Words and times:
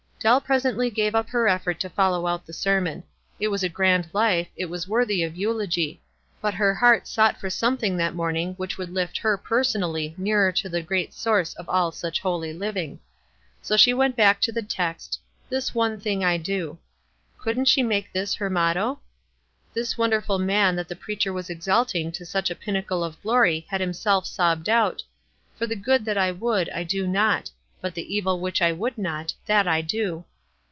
Dell 0.23 0.39
presently 0.39 0.91
gave 0.91 1.15
up 1.15 1.29
her 1.29 1.47
effort 1.47 1.79
to 1.79 1.89
follow 1.89 2.27
out 2.27 2.45
the 2.45 2.53
sermon. 2.53 3.03
It 3.39 3.47
was 3.47 3.63
a 3.63 3.69
grand 3.69 4.07
life, 4.13 4.49
it 4.55 4.65
was 4.69 4.87
worthy 4.87 5.23
of 5.23 5.35
eulogy; 5.35 5.99
but 6.39 6.53
her 6.53 6.75
heart 6.75 7.07
sought 7.07 7.39
for 7.39 7.49
something 7.49 7.97
that 7.97 8.13
morning 8.13 8.53
which 8.57 8.77
would 8.77 8.91
lift 8.93 9.17
her 9.17 9.35
personally 9.35 10.13
nearer 10.19 10.51
to 10.51 10.69
the 10.69 10.83
great 10.83 11.11
Source 11.15 11.55
of 11.55 11.67
all 11.67 11.91
such 11.91 12.19
holy 12.19 12.53
living; 12.53 12.99
so 13.63 13.75
she 13.75 13.95
went 13.95 14.15
back 14.15 14.39
to 14.41 14.51
the 14.51 14.61
text, 14.61 15.19
"This 15.49 15.73
one 15.73 15.99
thinsr 15.99 16.23
I 16.23 16.37
c 16.37 16.51
l°" 16.53 16.77
Couldn't 17.39 17.65
she 17.65 17.81
make 17.81 18.13
this 18.13 18.35
her 18.35 18.49
motto? 18.51 18.99
This 19.73 19.97
wonderful 19.97 20.37
man 20.37 20.75
that 20.75 20.87
the 20.87 20.95
preacher 20.95 21.33
was 21.33 21.49
exalting 21.49 22.11
to 22.11 22.27
such 22.27 22.51
a 22.51 22.55
pinnacle 22.55 23.03
of 23.03 23.19
glory 23.23 23.65
had 23.71 23.81
himself 23.81 24.27
sobbed 24.27 24.69
out, 24.69 25.01
"For 25.55 25.65
the 25.65 25.75
good 25.75 26.05
that 26.05 26.19
I 26.19 26.29
would, 26.31 26.69
I 26.69 26.83
do 26.83 27.07
not; 27.07 27.49
but 27.83 27.95
the 27.95 28.15
evil 28.15 28.39
which 28.39 28.61
I 28.61 28.71
would 28.71 28.95
not, 28.95 29.33
that 29.47 29.67
I 29.67 29.81
do." 29.81 30.23